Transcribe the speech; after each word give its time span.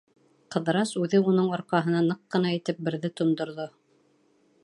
Ҡыҙырас 0.53 0.93
үҙе 1.01 1.19
уның 1.31 1.51
арҡаһына 1.57 2.01
ныҡ 2.09 2.23
ҡына 2.37 2.55
итеп 2.61 2.81
берҙе 2.89 3.15
тондорҙо. 3.21 3.71